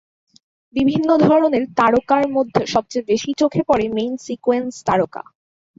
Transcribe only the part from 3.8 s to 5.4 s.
Main-sequence তারকা।